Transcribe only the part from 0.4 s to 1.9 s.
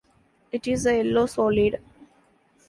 It is a yellow solid.